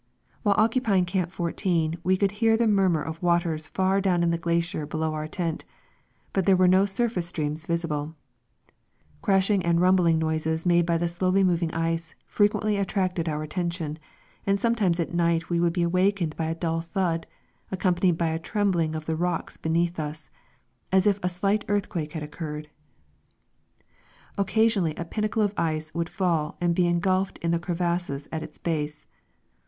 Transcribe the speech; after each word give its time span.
While 0.41 0.55
occupying 0.57 1.05
Camp 1.05 1.29
14 1.31 1.99
we 2.03 2.17
could 2.17 2.31
hear 2.31 2.53
(he 2.53 2.57
nuu 2.57 2.89
nuir 2.89 3.07
o{ 3.07 3.15
waters 3.21 3.67
far 3.67 4.01
down 4.01 4.23
in 4.23 4.31
the 4.31 4.37
glacier 4.39 4.87
below 4.87 5.13
our 5.13 5.27
tent, 5.27 5.63
but 6.33 6.47
there 6.47 6.55
were 6.57 6.67
no 6.67 6.87
surface 6.87 7.27
streams 7.27 7.67
visible. 7.67 8.15
Crashing 9.21 9.63
and 9.63 9.77
ruml)ling 9.77 10.17
noises 10.17 10.65
made 10.65 10.87
by 10.87 10.97
the 10.97 11.07
slowly 11.07 11.43
moving 11.43 11.69
i^'c 11.69 12.15
frcHiuendy 12.27 12.81
attracted 12.81 13.29
our 13.29 13.45
attcMvtion, 13.45 13.97
and 14.47 14.57
sonu^ 14.57 14.75
times 14.75 14.99
at 14.99 15.13
night 15.13 15.43
wc> 15.49 15.59
woukl 15.61 15.71
be 15.71 15.83
awakeneil 15.85 16.35
by 16.35 16.45
a 16.45 16.55
dull 16.55 16.81
thud, 16.81 17.27
accom 17.71 17.93
panied 17.93 18.17
by 18.17 18.29
a 18.29 18.39
trembling 18.39 18.95
of 18.95 19.05
the 19.05 19.15
rocks 19.15 19.55
beneath 19.55 19.99
us, 19.99 20.31
as 20.91 21.05
if 21.05 21.19
a 21.21 21.29
slight 21.29 21.63
eartlupiake 21.67 22.13
had 22.13 22.23
occurred. 22.23 22.71
(Occasionally 24.35 24.95
a 24.95 25.05
pinnacle 25.05 25.43
of 25.43 25.53
it'c 25.59 25.93
would 25.93 26.09
fall 26.09 26.57
anil 26.59 26.73
be 26.73 26.87
engulfed 26.87 27.37
in 27.43 27.51
the 27.51 27.59
crevasses 27.59 28.27
at 28.31 28.41
its 28.41 28.57
base. 28.57 29.05